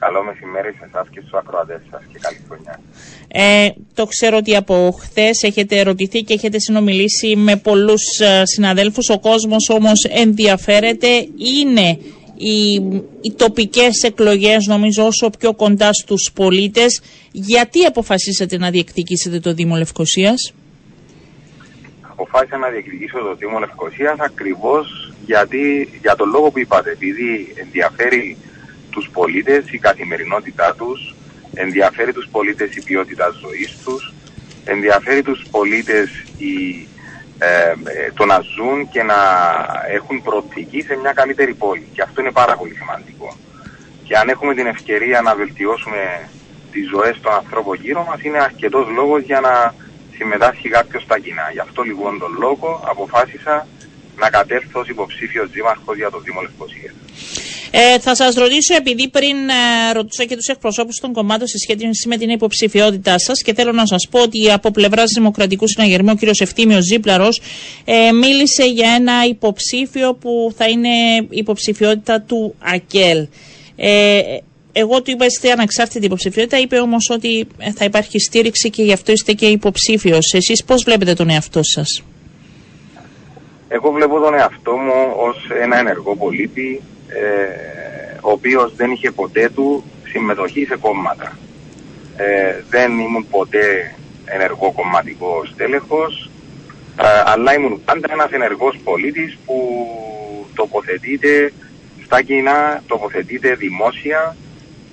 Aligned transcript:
Καλό 0.00 0.24
μεσημέρι 0.24 0.74
σε 0.78 0.84
εσάς 0.88 1.08
και 1.10 1.20
στους 1.20 1.32
ακροατές 1.32 1.80
σας 1.90 2.02
και 2.12 2.18
καλή 2.18 2.40
χρονιά. 2.48 2.80
Ε, 3.28 3.68
το 3.94 4.06
ξέρω 4.06 4.36
ότι 4.36 4.56
από 4.56 4.96
χθες 5.00 5.42
έχετε 5.42 5.78
ερωτηθεί 5.78 6.22
και 6.22 6.34
έχετε 6.34 6.58
συνομιλήσει 6.58 7.36
με 7.36 7.56
πολλούς 7.56 8.02
συναδέλφους. 8.42 9.08
Ο 9.08 9.18
κόσμος 9.18 9.68
όμως 9.68 10.04
ενδιαφέρεται. 10.04 11.08
Είναι 11.58 11.98
οι, 12.34 12.74
οι 13.20 13.32
τοπικές 13.36 14.02
εκλογές 14.02 14.66
νομίζω 14.66 15.06
όσο 15.06 15.30
πιο 15.38 15.54
κοντά 15.54 15.92
στους 15.92 16.30
πολίτες. 16.34 17.02
Γιατί 17.32 17.84
αποφασίσατε 17.84 18.58
να 18.58 18.70
διεκδικήσετε 18.70 19.40
το 19.40 19.54
Δήμο 19.54 19.76
Λευκοσίας; 19.76 20.54
Αποφάσισα 22.00 22.56
να 22.56 22.68
διεκδικήσω 22.68 23.18
το 23.18 23.34
Δήμο 23.34 23.58
Λευκοσίας 23.58 24.18
ακριβώς 24.18 25.12
γιατί, 25.26 25.88
για 26.00 26.16
τον 26.16 26.28
λόγο 26.30 26.50
που 26.50 26.58
είπατε, 26.58 26.90
επειδή 26.90 27.54
ενδιαφέρει 27.56 28.36
τους 28.94 29.08
πολίτες 29.12 29.62
η 29.70 29.78
καθημερινότητά 29.78 30.74
τους, 30.78 31.14
ενδιαφέρει 31.54 32.12
τους 32.12 32.28
πολίτες 32.30 32.76
η 32.76 32.82
ποιότητα 32.82 33.26
ζωής 33.42 33.78
τους, 33.84 34.12
ενδιαφέρει 34.64 35.22
τους 35.22 35.44
πολίτες 35.50 36.08
η, 36.38 36.54
ε, 37.38 37.74
το 38.14 38.24
να 38.24 38.38
ζουν 38.54 38.88
και 38.88 39.02
να 39.02 39.20
έχουν 39.96 40.22
προοπτική 40.22 40.80
σε 40.82 40.96
μια 40.96 41.12
καλύτερη 41.12 41.54
πόλη. 41.54 41.86
Και 41.92 42.02
αυτό 42.02 42.20
είναι 42.20 42.30
πάρα 42.30 42.56
πολύ 42.56 42.74
σημαντικό. 42.74 43.36
Και 44.04 44.16
αν 44.16 44.28
έχουμε 44.28 44.54
την 44.54 44.66
ευκαιρία 44.66 45.20
να 45.20 45.34
βελτιώσουμε 45.34 46.28
τις 46.72 46.88
ζωές 46.88 47.20
των 47.20 47.32
ανθρώπων 47.32 47.78
γύρω 47.80 48.04
μας, 48.08 48.22
είναι 48.22 48.38
αρκετός 48.38 48.86
λόγος 48.88 49.22
για 49.22 49.40
να 49.40 49.74
συμμετάσχει 50.16 50.68
κάποιος 50.68 51.02
στα 51.02 51.18
κοινά. 51.18 51.46
Γι' 51.52 51.64
αυτό 51.66 51.82
λοιπόν 51.82 52.18
τον 52.18 52.36
λόγο 52.38 52.84
αποφάσισα 52.86 53.66
να 54.16 54.30
κατέρθω 54.30 54.80
ως 54.80 54.88
υποψήφιος 54.88 55.50
δήμαρχος 55.50 55.96
για 55.96 56.10
το 56.10 56.18
Δήμο 56.18 56.40
Λευκοσίας. 56.40 56.94
Ε, 57.76 57.98
θα 57.98 58.14
σας 58.14 58.34
ρωτήσω, 58.34 58.74
επειδή 58.74 59.08
πριν 59.08 59.36
ε, 59.48 59.92
ρωτούσα 59.92 60.24
και 60.24 60.36
τους 60.36 60.46
εκπροσώπους 60.46 61.00
των 61.00 61.12
κομμάτων 61.12 61.46
σε 61.46 61.58
σχέση 61.58 62.08
με 62.08 62.16
την 62.16 62.30
υποψηφιότητά 62.30 63.18
σας 63.18 63.42
και 63.42 63.54
θέλω 63.54 63.72
να 63.72 63.86
σας 63.86 64.08
πω 64.10 64.20
ότι 64.20 64.52
από 64.52 64.70
πλευράς 64.70 65.10
Δημοκρατικού 65.14 65.68
Συναγερμού 65.68 66.10
ο 66.10 66.14
κ. 66.14 66.40
Ευθύμιος 66.40 66.84
Ζήπλαρος 66.84 67.40
ε, 67.84 68.12
μίλησε 68.12 68.64
για 68.64 68.90
ένα 68.98 69.12
υποψήφιο 69.28 70.14
που 70.14 70.52
θα 70.56 70.68
είναι 70.68 70.88
υποψηφιότητα 71.28 72.20
του 72.20 72.54
ΑΚΕΛ. 72.58 73.26
Ε, 73.76 74.20
εγώ 74.72 75.02
του 75.02 75.10
είπα 75.10 75.24
είστε 75.24 75.50
αναξάρτητη 75.50 76.06
υποψηφιότητα, 76.06 76.58
είπε 76.58 76.78
όμως 76.78 77.10
ότι 77.10 77.46
θα 77.74 77.84
υπάρχει 77.84 78.18
στήριξη 78.18 78.70
και 78.70 78.82
γι' 78.82 78.92
αυτό 78.92 79.12
είστε 79.12 79.32
και 79.32 79.46
υποψήφιος. 79.46 80.32
Εσείς 80.32 80.64
πώς 80.64 80.82
βλέπετε 80.82 81.14
τον 81.14 81.30
εαυτό 81.30 81.62
σας, 81.62 82.02
Εγώ 83.68 83.90
βλέπω 83.90 84.20
τον 84.20 84.34
εαυτό 84.34 84.72
μου 84.72 84.92
ως 85.16 85.36
ένα 85.62 85.78
ενεργό 85.78 86.16
πολίτη, 86.16 86.80
ε, 86.80 86.93
ο 88.20 88.30
οποίος 88.30 88.74
δεν 88.76 88.90
είχε 88.90 89.10
ποτέ 89.10 89.50
του 89.54 89.84
συμμετοχή 90.08 90.64
σε 90.64 90.76
κόμματα. 90.76 91.38
Ε, 92.16 92.62
δεν 92.70 92.98
ήμουν 92.98 93.26
ποτέ 93.30 93.94
ενεργό 94.24 94.72
κομματικό 94.72 95.42
στέλεχος, 95.52 96.30
ε, 97.00 97.22
αλλά 97.24 97.54
ήμουν 97.54 97.82
πάντα 97.84 98.08
ένας 98.12 98.30
ενεργός 98.30 98.78
πολίτης 98.84 99.38
που 99.46 99.58
τοποθετείται 100.54 101.52
στα 102.04 102.22
κοινά, 102.22 102.82
τοποθετείται 102.86 103.54
δημόσια 103.54 104.36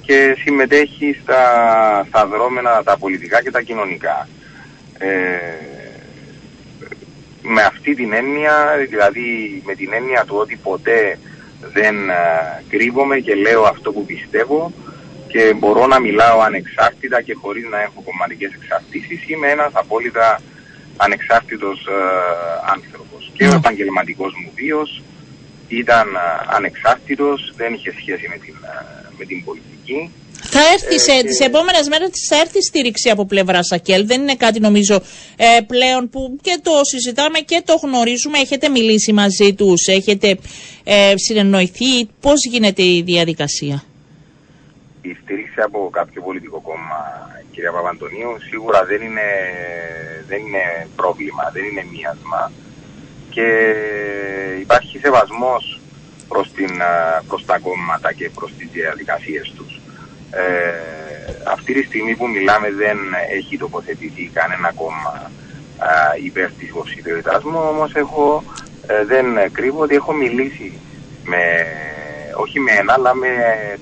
και 0.01 0.37
συμμετέχει 0.43 1.17
στα, 1.21 1.43
στα 2.07 2.25
δρόμενα 2.25 2.83
τα 2.83 2.97
πολιτικά 2.97 3.43
και 3.43 3.51
τα 3.51 3.61
κοινωνικά. 3.61 4.27
Ε, 4.97 5.07
με 7.41 7.61
αυτή 7.61 7.95
την 7.95 8.13
έννοια, 8.13 8.75
δηλαδή 8.89 9.61
με 9.65 9.75
την 9.75 9.93
έννοια 9.93 10.23
του 10.25 10.35
ότι 10.37 10.55
ποτέ 10.55 11.17
δεν 11.73 12.09
ε, 12.09 12.63
κρύβομαι 12.69 13.19
και 13.19 13.35
λέω 13.35 13.63
αυτό 13.63 13.91
που 13.91 14.05
πιστεύω 14.05 14.71
και 15.27 15.53
μπορώ 15.57 15.87
να 15.87 15.99
μιλάω 15.99 16.39
ανεξάρτητα 16.39 17.21
και 17.21 17.33
χωρίς 17.33 17.65
να 17.69 17.81
έχω 17.81 18.01
κομματικές 18.05 18.51
εξαρτήσεις. 18.53 19.29
Είμαι 19.29 19.47
ένας 19.47 19.71
απόλυτα 19.73 20.41
ανεξάρτητος 20.97 21.87
ε, 21.87 21.91
άνθρωπος. 22.73 23.31
Και 23.33 23.43
ο 23.43 23.49
ναι. 23.49 23.55
επαγγελματικός 23.55 24.33
μου 24.33 24.51
βίος 24.55 25.01
ήταν 25.67 26.07
ε, 26.07 26.19
ανεξάρτητος, 26.55 27.53
δεν 27.55 27.73
είχε 27.73 27.91
σχέση 27.99 28.27
με 28.29 28.37
την, 28.37 28.55
με 29.17 29.25
την 29.25 29.43
πολιτική. 29.43 30.11
Θα 30.43 30.59
έρθει 30.73 30.99
σε, 30.99 31.11
ε, 31.11 31.23
τις 31.23 31.39
επόμενες 31.39 31.87
μέρες 31.87 32.09
θα 32.29 32.35
έρθει 32.39 32.61
στήριξη 32.61 33.09
από 33.09 33.25
πλευρά 33.25 33.63
Σακέλ. 33.63 34.05
Δεν 34.05 34.21
είναι 34.21 34.35
κάτι 34.35 34.59
νομίζω 34.59 34.95
ε, 35.35 35.61
πλέον 35.67 36.09
που 36.09 36.37
και 36.41 36.59
το 36.61 36.71
συζητάμε 36.81 37.39
και 37.39 37.61
το 37.65 37.75
γνωρίζουμε. 37.83 38.37
Έχετε 38.39 38.69
μιλήσει 38.69 39.13
μαζί 39.13 39.53
τους, 39.53 39.87
έχετε 39.87 40.37
ε, 40.83 41.13
συνεννοηθεί. 41.15 42.05
Πώς 42.19 42.45
γίνεται 42.45 42.83
η 42.83 43.01
διαδικασία; 43.01 43.83
Η 45.01 45.17
στήριξη 45.23 45.61
από 45.61 45.89
κάποιο 45.91 46.21
πολιτικό 46.21 46.59
κόμμα, 46.61 46.99
κυρία 47.51 47.71
Παπαντονίου, 47.71 48.31
σίγουρα 48.49 48.85
δεν 48.85 49.01
είναι, 49.01 49.27
δεν 50.27 50.39
είναι 50.39 50.87
πρόβλημα, 50.95 51.49
δεν 51.53 51.63
είναι 51.63 51.85
μίασμα. 51.91 52.51
Και 53.29 53.47
υπάρχει 54.59 54.97
σεβασμός 54.97 55.79
προς, 56.27 56.51
την, 56.51 56.71
προς 57.27 57.45
τα 57.45 57.57
κόμματα 57.59 58.13
και 58.13 58.29
προς 58.29 58.51
τις 58.57 58.69
διαδικασίες 58.71 59.53
τους. 59.55 59.70
Ε, 60.31 60.91
αυτή 61.43 61.73
τη 61.73 61.83
στιγμή 61.83 62.15
που 62.15 62.27
μιλάμε 62.27 62.71
δεν 62.71 62.97
έχει 63.37 63.57
τοποθετηθεί 63.57 64.29
κανένα 64.33 64.71
κόμμα 64.75 65.31
ε, 65.81 66.25
υπέρ 66.25 66.51
της 66.51 66.67
υποψηφιότητάς 66.69 67.43
μου, 67.43 67.59
όμως 67.69 67.93
έχω, 67.93 68.43
ε, 68.87 69.05
δεν 69.05 69.51
κρύβω 69.51 69.81
ότι 69.81 69.95
έχω 69.95 70.13
μιλήσει 70.13 70.73
με, 71.25 71.43
όχι 72.35 72.59
με 72.59 72.71
ένα, 72.71 72.93
αλλά 72.93 73.13
με 73.13 73.29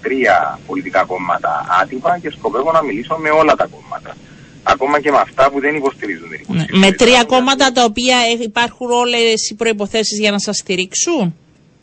τρία 0.02 0.60
πολιτικά 0.68 1.04
κόμματα 1.04 1.66
άτυπα 1.82 2.20
και 2.22 2.32
σκοπεύω 2.32 2.72
να 2.72 2.84
μιλήσω 2.84 3.16
με 3.16 3.30
όλα 3.30 3.56
τα 3.56 3.68
κόμματα. 3.72 4.16
Ακόμα 4.64 5.00
και 5.02 5.12
με 5.12 5.18
αυτά 5.18 5.52
που 5.52 5.60
δεν 5.60 5.76
υποστηρίζουν 5.76 6.30
την 6.30 6.40
υποψηφιότητα. 6.40 6.78
Με 6.78 6.92
τρία 6.92 7.24
κόμματα 7.24 7.72
τα 7.72 7.84
οποία 7.84 8.18
υπάρχουν 8.42 8.92
όλες 8.92 9.50
οι 9.50 9.56
προϋποθέσεις 9.56 10.20
για 10.20 10.32
να 10.32 10.40
σας 10.40 10.58
στηρίξουν; 10.58 11.36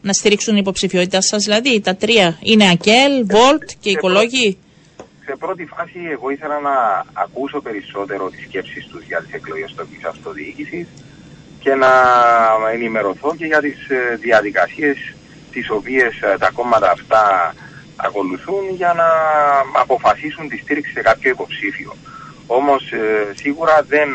Να 0.07 0.13
στηρίξουν 0.13 0.53
την 0.53 0.63
υποψηφιότητα 0.63 1.21
σας, 1.21 1.45
δηλαδή 1.45 1.81
τα 1.81 1.97
τρία. 1.97 2.39
Είναι 2.43 2.65
ΑΚΕΛ, 2.69 3.13
ΒΟΛΤ 3.25 3.71
και 3.81 3.91
οικολόγοι. 3.91 4.59
Σε 5.25 5.37
πρώτη 5.39 5.65
φάση 5.65 5.99
εγώ 6.11 6.31
ήθελα 6.31 6.61
να 6.61 7.05
ακούσω 7.13 7.61
περισσότερο 7.61 8.31
τις 8.31 8.45
σκέψεις 8.49 8.87
τους 8.87 9.05
για 9.07 9.23
τις 9.23 9.33
εκλογές 9.33 9.75
τοπικής 9.77 10.05
αυτοδιοίκησης 10.05 10.87
και 11.61 11.75
να 11.75 11.93
ενημερωθώ 12.73 13.35
και 13.37 13.47
για 13.47 13.61
τις 13.61 13.89
ε, 13.89 14.17
διαδικασίες 14.17 15.15
τις 15.53 15.71
οποίες 15.71 16.21
ε, 16.21 16.37
τα 16.39 16.51
κόμματα 16.51 16.91
αυτά 16.91 17.55
ακολουθούν 17.97 18.65
για 18.77 18.93
να 18.97 19.09
αποφασίσουν 19.81 20.49
τη 20.49 20.57
στήριξη 20.57 20.93
σε 20.93 21.01
κάποιο 21.01 21.31
υποψήφιο. 21.31 21.97
Όμως 22.47 22.93
ε, 22.93 23.33
σίγουρα 23.35 23.85
δεν 23.89 24.09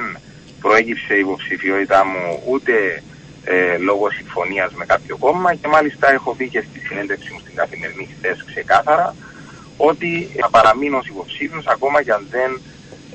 προέγυψε 0.62 1.14
η 1.14 1.20
υποψηφιότητά 1.20 2.06
μου 2.06 2.44
ούτε 2.48 3.04
ε, 3.44 3.78
λόγω 3.78 4.12
συμφωνίας 4.12 4.72
με 4.74 4.86
κάποιο 4.86 5.18
κόμμα 5.18 5.56
και 5.56 5.68
μάλιστα 5.68 6.12
έχω 6.12 6.36
πει 6.36 6.50
και 6.50 6.64
στη 6.70 6.80
συνέντευξη 6.80 7.34
μου 7.34 7.40
στην 7.40 7.56
καθημερινή 7.56 8.10
χθες 8.18 8.44
ξεκάθαρα 8.46 9.16
ότι 9.78 10.30
θα 10.40 10.50
παραμείνω 10.50 10.98
ως 10.98 11.08
υποψήφιος 11.08 11.66
ακόμα 11.68 12.04
και 12.04 12.12
αν 12.12 12.28
δεν 12.30 12.62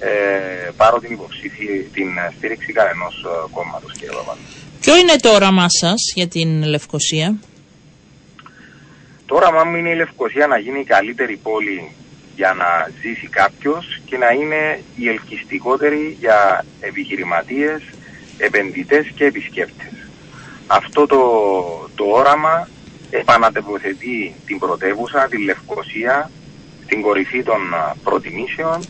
ε, 0.00 0.70
πάρω 0.76 0.98
την 0.98 1.12
υποψήφια, 1.12 1.70
την 1.92 2.08
στήριξη 2.36 2.72
κανενός 2.72 3.24
ε, 3.24 3.48
κόμματος 3.52 3.92
κύριε 3.92 4.14
Ποιο 4.80 4.96
είναι 4.96 5.16
το 5.16 5.30
όραμά 5.34 5.68
σας 5.68 6.12
για 6.14 6.28
την 6.28 6.64
Λευκοσία; 6.64 7.36
Το 9.26 9.34
όραμά 9.34 9.64
μου 9.64 9.76
είναι 9.76 9.90
η 9.90 9.94
Λευκοσία 9.94 10.46
να 10.46 10.58
γίνει 10.58 10.80
η 10.80 10.84
καλύτερη 10.84 11.36
πόλη 11.36 11.90
για 12.36 12.54
να 12.54 12.90
ζήσει 13.00 13.28
κάποιος 13.28 14.00
και 14.04 14.16
να 14.16 14.30
είναι 14.30 14.80
η 14.96 15.08
ελκυστικότερη 15.08 16.16
για 16.20 16.64
επιχειρηματίες, 16.80 17.82
επενδυτές 18.38 19.06
και 19.14 19.24
επισκέπτες. 19.24 19.95
Αυτό 20.66 21.06
το, 21.06 21.20
το 21.94 22.04
όραμα 22.04 22.68
επανατοποθετεί 23.10 24.34
την 24.46 24.58
πρωτεύουσα, 24.58 25.26
τη 25.30 25.44
Λευκοσία, 25.44 26.30
την 26.86 27.02
κορυφή 27.02 27.42
των 27.42 27.60
προτιμήσεων 28.02 28.80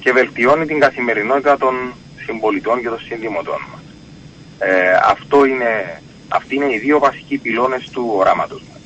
και 0.00 0.12
βελτιώνει 0.12 0.66
την 0.66 0.80
καθημερινότητα 0.80 1.58
των 1.58 1.92
συμπολιτών 2.24 2.80
και 2.80 2.88
των 2.88 2.98
συνδημοτών 2.98 3.60
μας. 3.72 3.82
Ε, 4.58 4.92
αυτό 5.04 5.44
είναι, 5.44 6.02
αυτοί 6.28 6.54
είναι 6.54 6.72
οι 6.72 6.78
δύο 6.78 6.98
βασικοί 6.98 7.38
πυλώνες 7.38 7.90
του 7.90 8.12
οράματος 8.16 8.60
μου. 8.60 8.76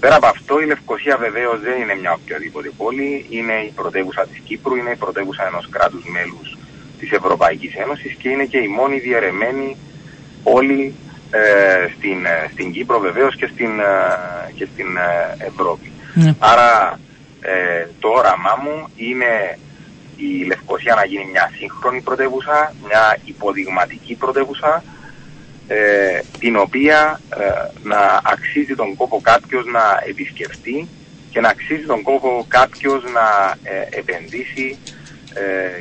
Πέρα 0.00 0.14
από 0.16 0.26
αυτό, 0.26 0.60
η 0.60 0.66
Λευκοσία 0.66 1.16
βεβαίως 1.16 1.60
δεν 1.60 1.80
είναι 1.80 1.96
μια 2.00 2.12
οποιαδήποτε 2.12 2.70
πόλη. 2.76 3.26
Είναι 3.30 3.52
η 3.52 3.72
πρωτεύουσα 3.74 4.26
της 4.26 4.38
Κύπρου, 4.44 4.76
είναι 4.76 4.90
η 4.90 4.96
πρωτεύουσα 4.96 5.46
ενός 5.46 5.68
κράτους 5.70 6.04
μέλους 6.08 6.56
της 6.98 7.10
Ευρωπαϊκής 7.10 7.74
Ένωσης 7.74 8.14
και 8.14 8.28
είναι 8.28 8.44
και 8.44 8.58
η 8.58 8.68
μόνη 8.68 8.98
διαιρεμένη 8.98 9.76
πόλη 10.42 10.94
ε, 10.94 11.05
στην, 11.96 12.24
ε, 12.24 12.48
στην 12.52 12.72
Κύπρο 12.72 12.98
βεβαίως 12.98 13.36
και 13.36 13.48
στην, 13.52 13.80
ε, 13.80 14.52
και 14.54 14.68
στην 14.72 14.86
Ευρώπη. 15.38 15.92
Ναι. 16.14 16.34
Άρα 16.38 17.00
το 18.00 18.08
όραμά 18.08 18.58
μου 18.62 18.88
είναι 18.96 19.58
η 20.16 20.44
Λευκοσία 20.46 20.94
να 20.94 21.04
γίνει 21.04 21.28
μια 21.30 21.50
σύγχρονη 21.58 22.00
πρωτεύουσα, 22.00 22.74
μια 22.86 23.18
υποδειγματική 23.24 24.14
πρωτεύουσα, 24.14 24.82
την 26.38 26.56
οποία 26.56 27.20
να 27.82 28.20
αξίζει 28.22 28.74
τον 28.74 28.96
κόπο 28.96 29.20
κάποιος 29.20 29.64
να 29.66 30.02
επισκεφτεί 30.08 30.88
και 31.36 31.42
να 31.42 31.48
αξίζει 31.48 31.86
τον 31.86 32.02
κόπο 32.02 32.44
κάποιος 32.48 33.02
να 33.18 33.56
ε, 33.62 33.98
επενδύσει 33.98 34.78
ε, 34.78 35.05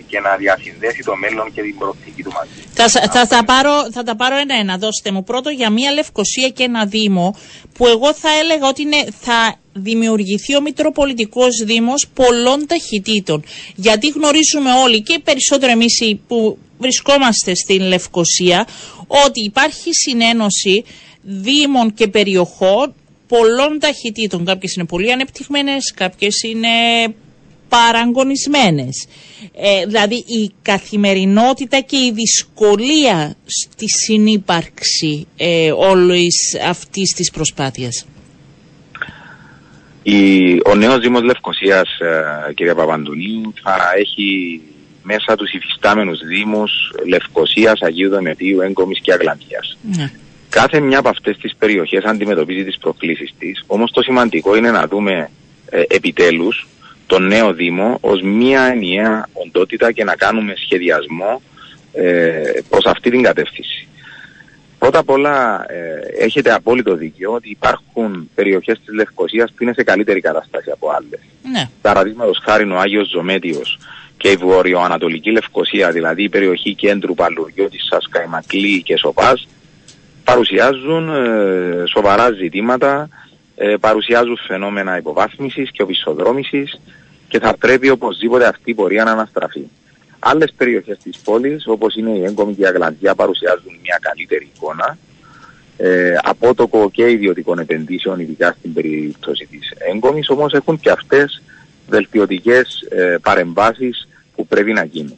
και 0.08 0.20
να 0.20 0.36
διασυνδέσει 0.36 1.04
το 1.04 1.16
μέλλον 1.16 1.54
και 1.54 1.62
την 1.62 1.78
προοπτική 1.78 2.24
του 2.24 2.32
μαζί. 2.32 2.50
Θα, 2.74 3.10
θα, 3.10 3.28
θα, 3.28 3.44
πάρω, 3.44 3.92
θα 3.92 4.04
τα 4.04 4.16
πάρω 4.16 4.38
ένα-ένα. 4.38 4.78
Δώστε 4.78 5.12
μου 5.12 5.24
πρώτο 5.24 5.50
για 5.50 5.70
μία 5.70 5.92
Λευκοσία 5.92 6.50
και 6.50 6.64
ένα 6.64 6.86
Δήμο 6.86 7.36
που 7.74 7.88
εγώ 7.88 8.14
θα 8.14 8.30
έλεγα 8.42 8.68
ότι 8.68 8.82
είναι, 8.82 9.06
θα 9.20 9.60
δημιουργηθεί 9.74 10.56
ο 10.56 10.62
Μητροπολιτικός 10.62 11.64
Δήμος 11.66 12.08
πολλών 12.14 12.68
ταχυτήτων. 12.68 13.44
Γιατί 13.76 14.08
γνωρίζουμε 14.08 14.72
όλοι 14.72 15.02
και 15.02 15.20
περισσότερο 15.24 15.72
εμείς 15.72 16.18
που 16.28 16.58
βρισκόμαστε 16.78 17.56
στην 17.56 17.82
Λευκοσία 17.82 18.68
ότι 19.08 19.44
υπάρχει 19.44 19.94
συνένωση 19.94 20.84
Δήμων 21.22 21.94
και 21.94 22.08
περιοχών 22.08 22.94
πολλών 23.28 23.80
ταχυτήτων. 23.80 24.46
Κάποιες 24.46 24.74
είναι 24.74 24.86
πολύ 24.86 25.12
ανεπτυγμένες, 25.12 25.94
κάποιες 25.96 26.44
είναι 26.44 26.70
παραγωνισμένες. 27.70 29.08
Ε, 29.54 29.86
δηλαδή 29.86 30.16
η 30.16 30.52
καθημερινότητα 30.62 31.80
και 31.80 31.98
η 31.98 32.12
δυσκολία 32.14 33.36
στη 33.46 33.86
συνύπαρξη 33.88 35.28
ε, 35.38 35.72
όλης 35.72 36.58
αυτής 36.70 37.14
της 37.14 37.32
προσπάθειας. 37.32 38.06
Η, 40.04 40.54
ο 40.66 40.76
νέος 40.76 41.00
Δήμος 41.00 41.24
Λευκοσίας, 41.24 42.00
ε, 42.00 42.54
κυρία 42.54 42.76
Παπαντονίου, 42.76 43.54
θα 43.64 43.78
έχει 43.98 44.62
μέσα 45.04 45.36
τους 45.36 45.52
υφιστάμενους 45.52 46.20
Δήμους 46.28 46.72
Λευκοσίας, 47.08 47.82
Αγίου 47.82 48.10
Δομετίου, 48.10 48.62
Έγκομης 48.62 49.00
και 49.02 49.14
Αγλαντίας. 49.14 49.78
Ναι. 49.98 50.12
Κάθε 50.50 50.80
μια 50.80 51.00
από 51.00 51.10
αυτές 51.10 51.38
τις 51.38 51.56
περιοχές 51.56 52.04
αντιμετωπίζει 52.04 52.64
τις 52.64 52.78
προκλήσεις 52.78 53.34
της, 53.40 53.64
όμως 53.68 53.92
το 53.92 54.02
σημαντικό 54.02 54.56
είναι 54.56 54.72
να 54.72 54.88
δούμε 54.88 55.30
ε, 55.70 55.82
επιτέλους 55.88 56.68
τον 57.08 57.28
νέο 57.28 57.54
Δήμο 57.54 57.98
ως 58.02 58.22
μία 58.22 58.62
ενιαία 58.62 59.30
οντότητα 59.34 59.92
και 59.92 60.04
να 60.04 60.16
κάνουμε 60.16 60.54
σχεδιασμό 60.58 61.42
ε, 61.94 62.42
προς 62.70 62.86
αυτή 62.86 63.10
την 63.10 63.22
κατεύθυνση. 63.22 63.88
Πρώτα 64.80 65.00
απ' 65.00 65.10
όλα 65.10 65.66
ε, 65.70 66.24
έχετε 66.24 66.54
απόλυτο 66.54 66.96
δίκιο 66.96 67.32
ότι 67.32 67.50
υπάρχουν 67.50 68.30
περιοχές 68.36 68.80
της 68.86 68.94
Λευκοσίας 68.94 69.52
που 69.52 69.64
είναι 69.64 69.74
σε 69.74 69.84
καλύτερη 69.84 70.22
κατάσταση 70.22 70.72
από 70.72 70.90
άλλες. 70.90 71.20
Ναι. 71.52 71.70
Παραδείγματος 71.82 72.42
χάρη 72.44 72.72
ο 72.72 72.80
Άγιος 72.80 73.10
Ζωμέτιος 73.10 73.80
και 74.18 74.30
η 74.30 74.36
βορειοανατολική 74.36 75.32
Λευκοσία, 75.32 75.92
δηλαδή 75.92 76.24
η 76.24 76.30
περιοχή 76.30 76.74
κέντρου 76.76 77.14
Παλουριώτης, 77.14 77.88
Σασκαϊμακλή 77.90 78.82
και 78.82 78.98
Σοπάς, 78.98 79.48
παρουσιάζουν 80.24 81.10
ε, 81.10 81.84
σοβαρά 81.86 82.32
ζητήματα 82.32 83.10
ε, 83.56 83.76
παρουσιάζουν 83.80 84.38
φαινόμενα 84.48 84.98
υποβάθμισης 84.98 85.72
και 85.72 85.82
οπισθοδρόμησης 85.82 86.80
και 87.28 87.40
θα 87.40 87.58
πρέπει 87.58 87.90
οπωσδήποτε 87.90 88.48
αυτή 88.48 88.72
η 88.72 88.74
πορεία 88.74 89.04
να 89.04 89.12
αναστραφεί. 89.12 89.68
Άλλες 90.20 90.54
περιοχές 90.58 90.98
της 90.98 91.18
πόλης, 91.18 91.68
όπως 91.68 91.96
είναι 91.96 92.10
η 92.10 92.24
Έγκομη 92.24 92.56
και 92.56 92.62
η 92.62 92.66
Αγλαντιά, 92.66 93.16
παρουσιάζουν 93.16 93.78
μια 93.82 94.00
καλύτερη 94.02 94.50
εικόνα. 94.56 94.98
Ε, 95.78 96.14
απότοκο 96.24 96.90
και 96.92 97.10
ιδιωτικών 97.12 97.60
επενδύσεων, 97.60 98.20
ειδικά 98.20 98.56
στην 98.60 98.74
περίπτωση 98.74 99.46
της 99.46 99.72
Έγκομης, 99.78 100.30
όμως 100.30 100.54
έχουν 100.54 100.80
και 100.80 100.90
αυτές 100.90 101.42
βελτιωτικές 101.88 102.88
ε, 102.90 103.16
παρεμβάσεις 103.22 104.08
που 104.36 104.48
πρέπει 104.48 104.74
να 104.74 104.84
γίνουν. 104.84 105.18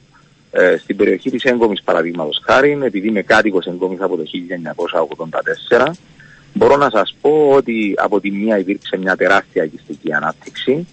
Ε, 0.52 0.78
στην 0.78 0.96
περιοχή 0.96 1.30
της 1.30 1.44
Έγκομης 1.44 1.82
παραδείγματος 1.84 2.42
χάρη, 2.44 2.78
επειδή 2.84 3.08
είμαι 3.08 3.22
κάτοικος 3.22 3.66
Έγκομης 3.66 4.02
από 4.02 4.18
το 4.18 4.24
1984, 4.24 5.92
Μπορώ 6.58 6.78
να 6.78 6.90
σας 6.90 7.16
πω 7.22 7.50
ότι 7.50 7.94
από 7.98 8.20
τη 8.20 8.32
μία 8.32 8.58
υπήρξε 8.58 8.98
μια 8.98 9.16
τεράστια 9.16 9.64
αγιστική 9.64 10.14
ανάπτυξη, 10.14 10.88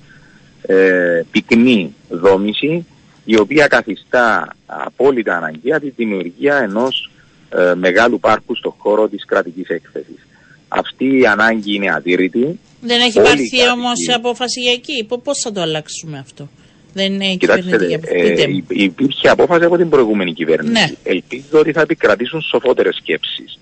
ε, 0.62 1.22
πυκνή 1.30 1.94
δόμηση, 2.08 2.86
η 3.24 3.38
οποία 3.38 3.66
καθιστά 3.66 4.56
απόλυτα 4.66 5.36
αναγκαία 5.36 5.80
τη 5.80 5.90
δημιουργία 5.90 6.56
ενός 6.56 7.10
ε, 7.48 7.74
μεγάλου 7.74 8.20
πάρκου 8.20 8.56
στον 8.56 8.74
χώρο 8.78 9.08
της 9.08 9.24
κρατικής 9.24 9.68
έκθεσης. 9.68 10.26
Αυτή 10.68 11.18
η 11.18 11.26
ανάγκη 11.26 11.74
είναι 11.74 11.90
αντίρρητη. 11.90 12.58
Δεν 12.80 13.00
έχει 13.00 13.20
πάρθει 13.20 13.70
όμως 13.72 14.08
απόφαση 14.14 14.60
για 14.60 14.72
εκεί. 14.72 15.06
Πώς 15.24 15.38
θα 15.38 15.52
το 15.52 15.60
αλλάξουμε 15.60 16.18
αυτό; 16.18 16.48
Δεν 16.92 17.12
είναι 17.12 17.34
Κοιτάξτε, 17.34 18.00
ε, 18.02 18.44
υπήρχε 18.68 19.28
απόφαση 19.28 19.64
από 19.64 19.76
την 19.76 19.88
προηγούμενη 19.88 20.32
κυβέρνηση. 20.32 20.72
Ναι. 20.72 20.90
Ελπίζω 21.02 21.58
ότι 21.58 21.72
θα 21.72 21.80
επικρατήσουν 21.80 22.40
σοφότερες 22.40 22.96
σκέψεις. 22.96 23.58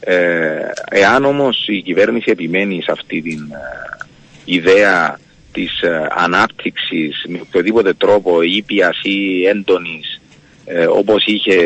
Ε, 0.00 0.70
εάν 0.90 1.24
όμως 1.24 1.68
η 1.68 1.82
κυβέρνηση 1.82 2.30
επιμένει 2.30 2.82
σε 2.82 2.92
αυτή 2.92 3.22
την 3.22 3.40
ε, 3.50 4.04
ιδέα 4.44 5.18
της 5.52 5.80
ε, 5.80 6.06
ανάπτυξης 6.10 7.24
με 7.28 7.40
οποιοδήποτε 7.42 7.92
τρόπο 7.92 8.42
ήπιας 8.42 9.00
ή 9.02 9.46
έντονης 9.46 10.20
ε, 10.64 10.86
όπως 10.86 11.24
είχε 11.26 11.56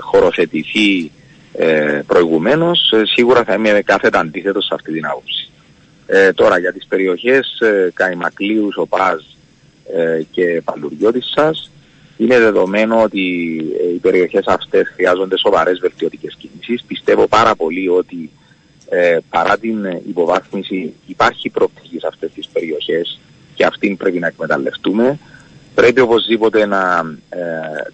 χωροθετηθεί 0.00 1.10
ε, 1.52 2.00
προηγουμένως 2.06 2.92
σίγουρα 3.02 3.44
θα 3.44 3.54
είμαι 3.54 3.82
κάθετα 3.84 4.18
αντίθετος 4.18 4.64
σε 4.64 4.74
αυτή 4.74 4.92
την 4.92 5.06
άποψη. 5.06 5.50
τώρα 6.34 6.58
για 6.58 6.72
τις 6.72 6.86
περιοχές 6.86 7.58
Καϊμακλείου, 7.94 8.72
Σοπάζ 8.72 9.20
και 10.30 10.62
Παλουριώτισσας 10.64 11.69
είναι 12.20 12.38
δεδομένο 12.38 13.02
ότι 13.02 13.20
ε, 13.80 13.92
οι 13.94 13.98
περιοχές 13.98 14.46
αυτές 14.46 14.88
χρειάζονται 14.94 15.38
σοβαρές 15.38 15.78
βελτιωτικές 15.78 16.36
κινήσεις. 16.38 16.84
Πιστεύω 16.86 17.26
πάρα 17.26 17.54
πολύ 17.54 17.88
ότι 17.88 18.30
ε, 18.88 19.18
παρά 19.30 19.58
την 19.58 19.84
υποβάθμιση 19.84 20.94
υπάρχει 21.06 21.48
προοπτική 21.50 21.98
σε 21.98 22.06
αυτές 22.06 22.30
τις 22.32 22.48
περιοχές 22.52 23.20
και 23.54 23.64
αυτήν 23.64 23.96
πρέπει 23.96 24.18
να 24.18 24.26
εκμεταλλευτούμε. 24.26 25.18
Πρέπει 25.74 26.00
οπωσδήποτε 26.00 26.66
να 26.66 27.16
ε, 27.28 27.38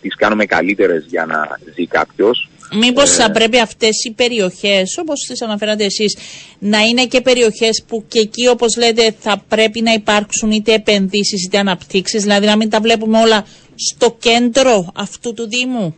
τις 0.01 0.15
κάνουμε 0.15 0.45
καλύτερες 0.45 1.05
για 1.09 1.27
να 1.27 1.59
ζει 1.75 1.87
κάποιος. 1.87 2.49
Μήπως 2.73 3.11
θα 3.11 3.31
πρέπει 3.31 3.59
αυτές 3.61 4.05
οι 4.05 4.13
περιοχές, 4.13 4.99
όπως 4.99 5.21
τις 5.29 5.43
αναφέρατε 5.43 5.85
εσείς, 5.85 6.17
να 6.59 6.79
είναι 6.79 7.07
και 7.07 7.21
περιοχές 7.21 7.85
που 7.89 8.05
και 8.09 8.19
εκεί 8.19 8.49
όπως 8.49 8.77
λέτε 8.77 9.15
θα 9.19 9.43
πρέπει 9.49 9.81
να 9.81 9.93
υπάρξουν 9.93 10.51
είτε 10.51 10.73
επενδύσεις 10.75 11.45
είτε 11.45 11.59
αναπτύξεις, 11.59 12.23
δηλαδή 12.23 12.47
να 12.47 12.57
μην 12.57 12.71
τα 12.71 12.81
βλέπουμε 12.81 13.19
όλα 13.19 13.47
στο 13.75 14.17
κέντρο 14.19 14.93
αυτού 14.95 15.35
του 15.35 15.49
Δήμου; 15.49 15.97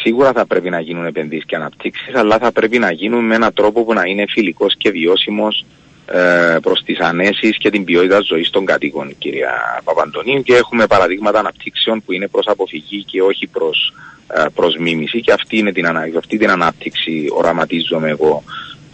Σίγουρα 0.00 0.32
θα 0.32 0.46
πρέπει 0.46 0.70
να 0.70 0.80
γίνουν 0.80 1.06
επενδύσεις 1.06 1.44
και 1.44 1.56
αναπτύξεις, 1.56 2.14
αλλά 2.14 2.38
θα 2.38 2.52
πρέπει 2.52 2.78
να 2.78 2.92
γίνουν 2.92 3.24
με 3.24 3.34
έναν 3.34 3.52
τρόπο 3.54 3.84
που 3.84 3.92
να 3.92 4.02
είναι 4.06 4.24
φιλικός 4.28 4.76
και 4.76 4.90
βιώσιμος 4.90 5.64
ε, 6.12 6.56
προς 6.62 6.82
τις 6.84 6.98
ανέσεις 6.98 7.58
και 7.58 7.70
την 7.70 7.84
ποιότητα 7.84 8.20
ζωής 8.20 8.50
των 8.50 8.64
κατοίκων, 8.64 9.18
κυρία 9.18 9.80
Παπαντονίου. 9.84 10.42
Και 10.42 10.54
έχουμε 10.54 10.86
παραδείγματα 10.86 11.38
αναπτύξεων 11.38 12.02
που 12.04 12.12
είναι 12.12 12.28
προς 12.28 12.46
αποφυγή 12.46 13.04
και 13.04 13.22
όχι 13.22 13.46
προς, 13.46 13.94
ε, 14.34 14.44
προς 14.54 14.76
μίμηση 14.76 15.20
και 15.20 15.32
αυτή, 15.32 15.58
είναι 15.58 15.72
την, 15.72 15.86
αυτή 16.16 16.38
την 16.38 16.50
ανάπτυξη 16.50 17.26
οραματίζομαι 17.32 18.08
εγώ 18.08 18.42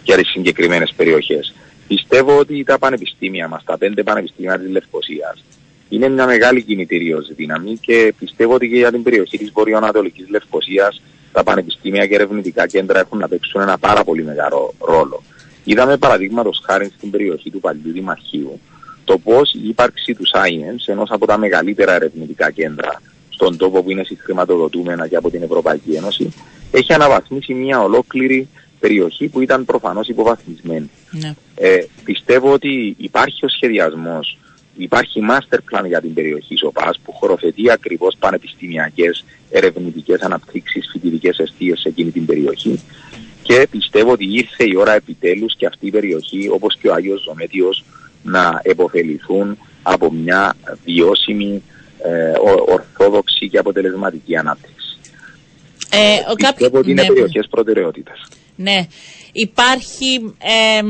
για 0.03 0.17
τις 0.17 0.29
συγκεκριμένες 0.29 0.93
περιοχές. 0.95 1.53
Πιστεύω 1.87 2.37
ότι 2.37 2.63
τα 2.63 2.77
πανεπιστήμια 2.77 3.47
μας, 3.47 3.63
τα 3.63 3.77
πέντε 3.77 4.03
πανεπιστήμια 4.03 4.59
της 4.59 4.69
Λευκοσίας, 4.69 5.43
είναι 5.89 6.09
μια 6.09 6.25
μεγάλη 6.25 6.61
κινητήριος 6.63 7.27
δύναμη 7.35 7.77
και 7.81 8.13
πιστεύω 8.19 8.53
ότι 8.53 8.69
και 8.69 8.75
για 8.75 8.91
την 8.91 9.03
περιοχή 9.03 9.37
της 9.37 9.51
Βορειοανατολικής 9.51 10.29
Λευκοσίας 10.29 11.01
τα 11.31 11.43
πανεπιστήμια 11.43 12.07
και 12.07 12.15
ερευνητικά 12.15 12.67
κέντρα 12.67 12.99
έχουν 12.99 13.19
να 13.19 13.27
παίξουν 13.27 13.61
ένα 13.61 13.77
πάρα 13.77 14.03
πολύ 14.03 14.23
μεγάλο 14.23 14.73
ρόλο. 14.79 15.23
Είδαμε 15.65 15.97
παραδείγματος 15.97 16.61
χάρη 16.65 16.91
στην 16.97 17.09
περιοχή 17.09 17.51
του 17.51 17.59
παλιού 17.59 17.91
Δημαρχείου 17.91 18.59
το 19.05 19.17
πώς 19.17 19.53
η 19.53 19.67
ύπαρξη 19.67 20.13
του 20.13 20.23
Science, 20.33 20.83
ενός 20.85 21.09
από 21.11 21.25
τα 21.25 21.37
μεγαλύτερα 21.37 21.93
ερευνητικά 21.93 22.51
κέντρα 22.51 23.01
στον 23.29 23.57
τόπο 23.57 23.83
που 23.83 23.91
είναι 23.91 24.03
συγχρηματοδοτούμενα 24.03 25.07
και 25.07 25.15
από 25.15 25.29
την 25.29 25.43
Ευρωπαϊκή 25.43 25.91
Ένωση, 25.91 26.33
έχει 26.71 26.93
αναβαθμίσει 26.93 27.53
μια 27.53 27.81
ολόκληρη 27.81 28.47
περιοχή 28.79 29.27
που 29.27 29.41
ήταν 29.41 29.65
προφανώς 29.65 30.07
υποβαθμισμένη. 30.07 30.89
Ναι. 31.11 31.33
Ε, 31.55 31.77
πιστεύω 32.03 32.53
ότι 32.53 32.95
υπάρχει 32.97 33.45
ο 33.45 33.49
σχεδιασμός 33.49 34.37
Υπάρχει 34.77 35.21
master 35.29 35.57
plan 35.57 35.87
για 35.87 36.01
την 36.01 36.13
περιοχή 36.13 36.55
ΣΟΠΑΣ 36.55 36.99
που 37.03 37.11
χωροθετεί 37.11 37.71
ακριβώς 37.71 38.15
πανεπιστημιακές 38.19 39.25
ερευνητικές 39.49 40.21
αναπτύξεις, 40.21 40.89
φοιτητικές 40.91 41.37
αιστείες 41.37 41.79
σε 41.79 41.89
εκείνη 41.89 42.11
την 42.11 42.25
περιοχή 42.25 42.79
και 43.47 43.67
πιστεύω 43.71 44.11
ότι 44.11 44.25
ήρθε 44.33 44.63
η 44.63 44.75
ώρα 44.75 44.93
επιτέλους 44.93 45.55
και 45.55 45.65
αυτή 45.65 45.87
η 45.87 45.91
περιοχή 45.91 46.49
όπως 46.49 46.77
και 46.77 46.87
ο 46.87 46.93
Άγιος 46.93 47.21
Ζωμέτιος 47.21 47.83
να 48.23 48.59
επωφεληθούν 48.63 49.57
από 49.81 50.11
μια 50.11 50.55
βιώσιμη, 50.83 51.63
ε, 52.03 52.33
ορθόδοξη 52.67 53.49
και 53.49 53.57
αποτελεσματική 53.57 54.37
ανάπτυξη. 54.37 54.97
Ε, 55.89 56.31
ο 56.31 56.35
πιστεύω 56.35 56.77
ότι 56.77 56.91
είναι 56.91 57.01
ναι. 57.01 57.07
περιοχές 57.07 57.47
προτεραιότητας. 57.49 58.21
Ναι. 58.55 58.87
Υπάρχει... 59.31 60.33
Ε, 60.37 60.81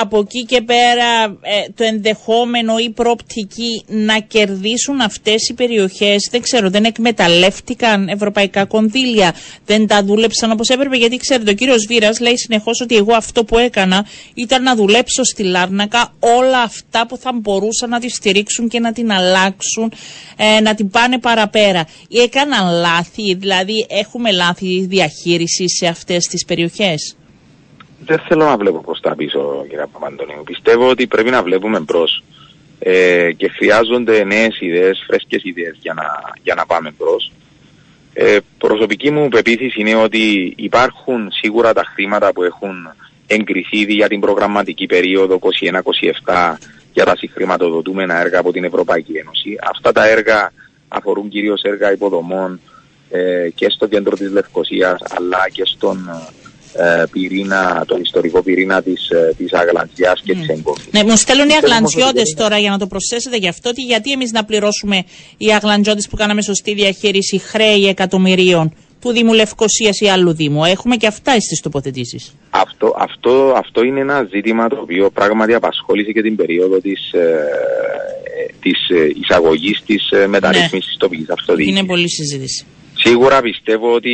από 0.00 0.18
εκεί 0.18 0.44
και 0.44 0.62
πέρα 0.62 1.24
ε, 1.24 1.70
το 1.74 1.84
ενδεχόμενο 1.84 2.78
ή 2.78 2.90
προοπτική 2.90 3.84
να 3.86 4.18
κερδίσουν 4.18 5.00
αυτές 5.00 5.48
οι 5.48 5.54
περιοχές, 5.54 6.28
δεν 6.30 6.40
ξέρω, 6.40 6.70
δεν 6.70 6.84
εκμεταλλεύτηκαν 6.84 8.08
ευρωπαϊκά 8.08 8.64
κονδύλια, 8.64 9.34
δεν 9.66 9.86
τα 9.86 10.02
δούλεψαν 10.04 10.50
όπως 10.50 10.68
έπρεπε, 10.68 10.96
γιατί 10.96 11.16
ξέρετε 11.16 11.50
ο 11.50 11.54
κύριος 11.54 11.86
Βίρας 11.88 12.20
λέει 12.20 12.36
συνεχώς 12.36 12.80
ότι 12.80 12.96
εγώ 12.96 13.14
αυτό 13.14 13.44
που 13.44 13.58
έκανα 13.58 14.06
ήταν 14.34 14.62
να 14.62 14.74
δουλέψω 14.74 15.24
στη 15.24 15.42
Λάρνακα 15.42 16.12
όλα 16.18 16.60
αυτά 16.60 17.06
που 17.06 17.16
θα 17.16 17.30
μπορούσαν 17.34 17.88
να 17.90 18.00
τη 18.00 18.08
στηρίξουν 18.08 18.68
και 18.68 18.80
να 18.80 18.92
την 18.92 19.12
αλλάξουν, 19.12 19.92
ε, 20.36 20.60
να 20.60 20.74
την 20.74 20.90
πάνε 20.90 21.18
παραπέρα. 21.18 21.86
Ή 22.08 22.18
έκαναν 22.18 22.80
λάθη, 22.80 23.34
δηλαδή 23.34 23.86
έχουμε 23.88 24.32
λάθη 24.32 24.86
διαχείρισης 24.86 25.76
σε 25.76 25.86
αυτές 25.86 26.26
τις 26.26 26.44
περιοχές; 26.44 27.17
Δεν 28.04 28.18
θέλω 28.18 28.44
να 28.44 28.56
βλέπω 28.56 28.80
προς 28.80 29.00
τα 29.00 29.14
πίσω, 29.14 29.64
κύριε 29.68 29.86
Παπαντονίου. 29.92 30.42
Πιστεύω 30.44 30.88
ότι 30.88 31.06
πρέπει 31.06 31.30
να 31.30 31.42
βλέπουμε 31.42 31.80
μπρος 31.80 32.22
ε, 32.78 33.32
και 33.32 33.48
χρειάζονται 33.48 34.24
νέες 34.24 34.60
ιδέες, 34.60 35.04
φρέσκες 35.06 35.44
ιδέες 35.44 35.76
για 35.80 35.94
να, 35.94 36.04
για 36.42 36.54
να 36.54 36.66
πάμε 36.66 36.94
μπρος. 36.98 37.32
Ε, 38.12 38.38
προσωπική 38.58 39.10
μου 39.10 39.28
πεποίθηση 39.28 39.80
είναι 39.80 39.94
ότι 39.94 40.54
υπάρχουν 40.56 41.30
σίγουρα 41.30 41.72
τα 41.72 41.84
χρήματα 41.94 42.32
που 42.32 42.42
έχουν 42.42 42.88
εγκριθεί 43.26 43.76
για 43.78 44.08
την 44.08 44.20
προγραμματική 44.20 44.86
περίοδο 44.86 45.38
21-27 46.24 46.54
για 46.92 47.04
τα 47.04 47.16
συγχρηματοδοτούμενα 47.16 48.20
έργα 48.20 48.38
από 48.38 48.52
την 48.52 48.64
Ευρωπαϊκή 48.64 49.12
Ένωση. 49.12 49.56
Αυτά 49.70 49.92
τα 49.92 50.08
έργα 50.08 50.52
αφορούν 50.88 51.28
κυρίως 51.28 51.62
έργα 51.62 51.92
υποδομών 51.92 52.60
ε, 53.10 53.48
και 53.54 53.70
στο 53.70 53.86
κέντρο 53.86 54.16
της 54.16 54.30
Λευκοσίας 54.30 55.02
αλλά 55.08 55.48
και 55.52 55.64
στον 55.64 56.08
ε, 56.08 56.47
πυρήνα, 57.10 57.84
τον 57.86 58.00
ιστορικό 58.00 58.42
πυρήνα 58.42 58.82
της, 58.82 59.08
ε, 59.08 59.34
της 59.36 59.52
Αγλαντζιάς 59.52 60.20
και 60.24 60.32
mm. 60.32 60.38
της 60.38 60.48
Εγκόμης. 60.48 60.88
Ναι, 60.90 61.04
μου 61.04 61.16
στέλνουν 61.16 61.48
οι 61.48 61.54
Αγλαντζιώτες 61.54 62.34
τώρα 62.36 62.58
για 62.58 62.70
να 62.70 62.78
το 62.78 62.86
προσθέσετε 62.86 63.36
γι' 63.36 63.48
αυτό 63.48 63.68
ότι 63.68 63.82
γιατί 63.82 64.12
εμείς 64.12 64.32
να 64.32 64.44
πληρώσουμε 64.44 65.04
οι 65.36 65.52
Αγλαντζιώτες 65.52 66.08
που 66.08 66.16
κάναμε 66.16 66.42
σωστή 66.42 66.74
διαχείριση 66.74 67.38
χρέη 67.38 67.88
εκατομμυρίων 67.88 68.74
του 69.00 69.12
Δήμου 69.12 69.32
Λευκοσίας 69.32 70.00
ή 70.00 70.08
άλλου 70.08 70.34
Δήμου. 70.34 70.64
Έχουμε 70.64 70.96
και 70.96 71.06
αυτά 71.06 71.40
στις 71.40 71.60
τοποθετήσεις. 71.60 72.34
Αυτό, 72.50 72.94
αυτό, 72.98 73.54
αυτό 73.56 73.82
είναι 73.84 74.00
ένα 74.00 74.28
ζήτημα 74.30 74.68
το 74.68 74.78
οποίο 74.80 75.10
πράγματι 75.10 75.54
απασχόλησε 75.54 76.12
και 76.12 76.22
την 76.22 76.36
περίοδο 76.36 76.80
της 76.80 77.12
ε, 77.12 77.38
της 78.60 78.88
ε, 78.88 79.10
εισαγωγής 79.20 79.82
της 79.86 80.10
ε, 80.10 80.26
μεταρρύθμισης 80.26 80.92
ναι. 80.92 80.98
τοπικής 80.98 81.30
αυτοδιοίκησης. 81.30 81.78
Είναι 81.78 81.88
πολύ 81.88 82.10
συζήτηση. 82.10 82.64
Σίγουρα 83.00 83.40
πιστεύω 83.40 83.94
ότι 83.94 84.10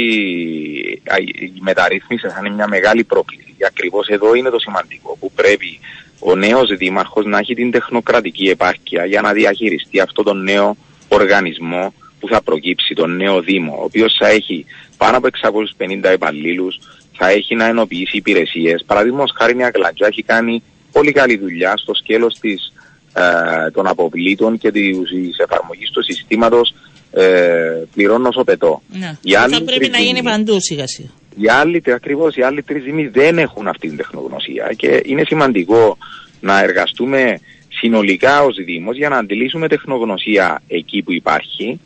η 1.57 1.61
μεταρρύθμιση 1.61 2.29
θα 2.29 2.37
είναι 2.39 2.55
μια 2.55 2.69
μεγάλη 2.69 3.05
πρόκληση. 3.05 3.55
Και 3.59 3.67
ακριβώς 3.67 4.09
εδώ 4.09 4.35
είναι 4.35 4.51
το 4.51 4.59
σημαντικό 4.59 5.17
που 5.21 5.33
πρέπει 5.33 5.81
ο 6.19 6.35
νέος 6.35 6.77
δήμαρχος 6.77 7.25
να 7.25 7.39
έχει 7.39 7.55
την 7.55 7.71
τεχνοκρατική 7.71 8.49
επάρκεια 8.49 9.05
για 9.05 9.21
να 9.21 9.33
διαχειριστεί 9.33 10.01
αυτό 10.01 10.23
τον 10.23 10.43
νέο 10.43 10.77
οργανισμό 11.09 11.95
που 12.21 12.29
θα 12.29 12.43
προκύψει, 12.43 12.95
τον 12.95 13.17
νέο 13.17 13.41
Δήμο, 13.41 13.77
ο 13.81 13.85
οποίος 13.85 14.17
θα 14.19 14.29
έχει 14.29 14.65
πάνω 14.97 15.17
από 15.17 15.27
650 15.27 16.13
υπαλλήλους, 16.13 16.79
θα 17.13 17.29
έχει 17.29 17.55
να 17.55 17.65
ενοποιήσει 17.65 18.17
υπηρεσίες. 18.17 18.85
Παραδείγματος 18.87 19.35
χάρη 19.39 19.55
μια 19.55 19.71
κλαντζά 19.71 20.07
έχει 20.07 20.23
κάνει 20.23 20.63
πολύ 20.93 21.13
καλή 21.13 21.37
δουλειά 21.37 21.77
στο 21.77 21.95
σκέλος 21.95 22.39
της, 22.39 22.73
ε, 23.13 23.71
των 23.71 23.87
αποβλήτων 23.87 24.59
και 24.59 24.71
της 24.71 25.39
εφαρμογής 25.39 25.91
του 25.91 26.03
συστήματος 26.03 26.75
ε, 27.15 27.85
πληρώνω 27.95 28.29
όσο 28.29 28.45
πετώ. 28.45 28.83
Ναι. 28.89 29.19
θα 29.49 29.63
πρέπει 29.65 29.89
να 29.89 29.99
γίνει 29.99 30.23
παντού 30.23 30.61
σιγά 30.61 30.87
σιγά. 30.87 31.09
Οι 31.37 31.49
άλλοι, 31.49 31.83
ακριβώς, 31.87 32.37
οι 32.37 32.43
άλλοι 32.43 32.63
τρεις 32.63 32.83
δήμοι 32.83 33.07
δεν 33.07 33.39
έχουν 33.39 33.69
αυτή 33.69 33.89
την 33.89 33.97
τεχνογνωσία 33.97 34.73
και 34.77 35.03
είναι 35.05 35.23
σημαντικό 35.27 35.99
να 36.41 36.63
εργαστούμε 36.63 37.41
συνολικά 37.69 38.43
ως 38.43 38.57
Δήμος 38.65 38.97
για 38.97 39.09
να 39.09 39.17
αντιλήσουμε 39.17 39.69
τεχνογνωσία 39.69 40.63
εκεί 40.69 41.03
που 41.03 41.13
υπάρχει 41.13 41.81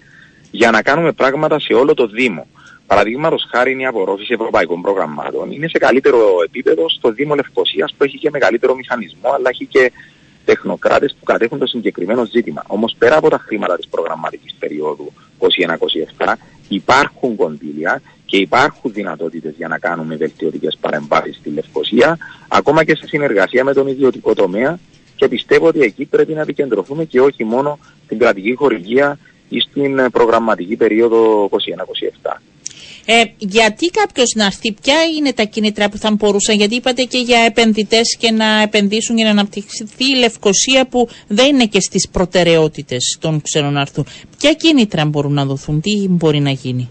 για 0.51 0.71
να 0.71 0.83
κάνουμε 0.83 1.13
πράγματα 1.13 1.61
σε 1.61 1.73
όλο 1.73 1.95
το 1.95 2.07
Δήμο. 2.07 2.47
Παραδείγματος 2.87 3.47
χάρη 3.51 3.73
είναι 3.73 3.83
η 3.83 3.87
απορρόφηση 3.87 4.33
ευρωπαϊκών 4.33 4.83
προγραμμάτων. 4.83 5.51
Είναι 5.53 5.69
σε 5.69 5.79
καλύτερο 5.79 6.19
επίπεδο 6.45 6.89
στο 6.89 7.11
Δήμο 7.13 7.35
Λευκοσίας 7.35 7.95
που 7.97 8.05
έχει 8.05 8.19
και 8.19 8.31
μεγαλύτερο 8.31 8.75
μηχανισμό 8.75 9.31
αλλά 9.35 9.49
έχει 9.51 9.67
και 9.67 9.93
τεχνοκράτες 10.51 11.17
που 11.19 11.25
κατέχουν 11.25 11.59
το 11.59 11.67
συγκεκριμένο 11.67 12.25
ζήτημα. 12.25 12.63
Όμως 12.67 12.95
πέρα 12.99 13.17
από 13.17 13.29
τα 13.29 13.39
χρήματα 13.39 13.77
της 13.77 13.89
προγραμματικής 13.89 14.55
περίοδου 14.59 15.13
21-27 16.19 16.35
υπάρχουν 16.69 17.37
κονδύλια 17.37 18.03
και 18.25 18.37
υπάρχουν 18.37 18.93
δυνατότητες 18.93 19.55
για 19.57 19.69
να 19.69 19.79
κάνουμε 19.79 20.17
βελτιωτικές 20.17 20.79
παρεμβάσεις 20.81 21.37
στη 21.37 21.51
Λευκοσία 21.51 22.19
ακόμα 22.49 22.85
και 22.85 22.95
σε 22.97 23.07
συνεργασία 23.07 23.65
με 23.65 23.73
τον 23.73 23.87
ιδιωτικό 23.87 24.35
τομέα 24.35 24.79
και 25.17 25.29
πιστεύω 25.29 25.67
ότι 25.67 25.81
εκεί 25.81 26.05
πρέπει 26.05 26.33
να 26.33 26.41
επικεντρωθούμε 26.41 27.05
και 27.05 27.21
όχι 27.21 27.45
μόνο 27.45 27.79
στην 28.05 28.19
κρατική 28.19 28.55
χορηγία 28.55 29.19
ή 29.49 29.61
στην 29.61 30.11
προγραμματική 30.11 30.77
περίοδο 30.77 31.49
21-27. 32.25 32.41
Ε, 33.11 33.23
γιατί 33.39 33.87
κάποιος 33.91 34.33
να 34.35 34.45
έρθει, 34.45 34.73
ποια 34.73 34.95
είναι 35.17 35.33
τα 35.33 35.43
κίνητρα 35.43 35.89
που 35.89 35.97
θα 35.99 36.11
μπορούσαν, 36.11 36.57
γιατί 36.57 36.75
είπατε 36.75 37.03
και 37.03 37.19
για 37.19 37.39
επενδυτές 37.41 38.17
και 38.19 38.31
να 38.31 38.63
επενδύσουν 38.63 39.17
για 39.17 39.25
να 39.25 39.31
αναπτυχθεί 39.31 40.05
η 40.05 40.19
Λευκοσία 40.19 40.87
που 40.87 41.09
δεν 41.27 41.47
είναι 41.47 41.67
και 41.67 41.81
στις 41.81 42.09
προτεραιότητες 42.09 43.19
των 43.21 43.43
ξένων 43.43 43.73
να 43.73 43.81
έρθουν. 43.81 44.07
Ποια 44.39 44.53
κίνητρα 44.53 45.05
μπορούν 45.05 45.33
να 45.33 45.45
δοθούν, 45.45 45.81
τι 45.81 46.09
μπορεί 46.09 46.41
να 46.41 46.51
γίνει; 46.51 46.89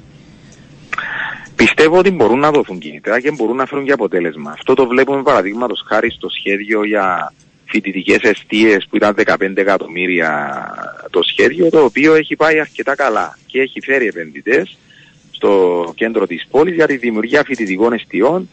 Πιστεύω 1.56 1.98
ότι 1.98 2.12
μπορούν 2.12 2.40
να 2.40 2.52
δοθούν 2.52 2.80
κίνητρα 2.80 3.20
και 3.20 3.32
μπορούν 3.32 3.56
να 3.56 3.66
φέρουν 3.66 3.86
και 3.86 3.92
αποτέλεσμα. 3.92 4.52
Αυτό 4.52 4.74
το 4.74 4.88
βλέπουμε 4.88 5.24
παραδείγματος 5.24 5.84
χάρη 5.88 6.12
στο 6.12 6.30
σχέδιο 6.30 6.86
για 6.86 7.34
φοιτητικές 7.66 8.22
αιστείες 8.22 8.88
που 8.90 8.96
ήταν 8.96 9.16
15 9.26 9.58
εκατομμύρια 9.58 10.30
το 11.10 11.22
σχέδιο, 11.24 11.70
το 11.70 11.84
οποίο 11.84 12.14
έχει 12.14 12.36
πάει 12.36 12.60
αρκετά 12.60 12.96
καλά 12.96 13.38
και 13.46 13.62
έχει 13.62 13.82
φέρει 13.82 14.08
επενδυτές 14.08 14.78
στο 15.38 15.94
κέντρο 15.96 16.28
της 16.28 16.48
πόλης 16.52 16.76
για 16.76 16.88
τη 16.88 16.98
δημιουργία 16.98 17.44
φοιτητικών 17.44 17.94
εστιών 17.94 18.50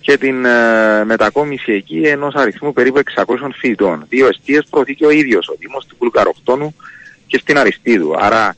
και 0.00 0.18
την 0.18 0.44
ε, 0.44 1.04
μετακόμιση 1.04 1.72
εκεί 1.72 2.00
ενός 2.00 2.34
αριθμού 2.34 2.72
περίπου 2.72 3.00
600 3.14 3.24
φοιτητών. 3.52 4.06
Δύο 4.08 4.26
εστίες 4.26 4.64
προωθεί 4.70 5.04
ο 5.04 5.10
ίδιος 5.10 5.48
ο 5.48 5.54
Δήμος 5.58 5.86
του 5.86 5.96
Βουλγαροκτόνου 5.98 6.74
και 7.26 7.38
στην 7.38 7.58
Αριστίδου. 7.58 8.14
Άρα 8.18 8.56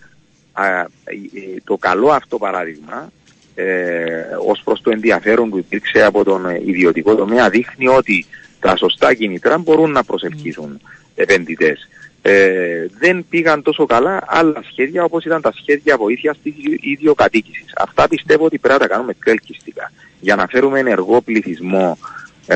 το 1.64 1.76
καλό 1.76 2.08
αυτό 2.08 2.38
παράδειγμα 2.38 3.12
ε, 3.54 3.64
ως 4.46 4.60
προς 4.64 4.80
το 4.80 4.90
ενδιαφέρον 4.90 5.50
που 5.50 5.58
υπήρξε 5.58 6.02
από 6.02 6.24
τον 6.24 6.44
ιδιωτικό 6.66 7.14
τομέα 7.14 7.48
δείχνει 7.48 7.88
ότι 7.88 8.26
τα 8.60 8.76
σωστά 8.76 9.14
κινητρά 9.14 9.58
μπορούν 9.58 9.90
να 9.90 10.04
προσελκύσουν 10.04 10.80
επενδυτές 11.14 11.88
ε, 12.28 12.86
δεν 12.98 13.26
πήγαν 13.28 13.62
τόσο 13.62 13.86
καλά 13.86 14.24
άλλα 14.26 14.62
σχέδια 14.70 15.04
όπως 15.04 15.24
ήταν 15.24 15.40
τα 15.40 15.52
σχέδια 15.60 15.96
βοήθειας 15.96 16.38
της 16.42 16.54
ιδιοκατοίκησης. 16.80 17.72
Αυτά 17.76 18.08
πιστεύω 18.08 18.44
ότι 18.44 18.58
πρέπει 18.58 18.80
να 18.80 18.86
τα 18.86 18.94
κάνουμε 18.94 19.14
κρελκυστικά 19.18 19.92
για 20.20 20.36
να 20.36 20.46
φέρουμε 20.46 20.78
ενεργό 20.78 21.20
πληθυσμό 21.20 21.98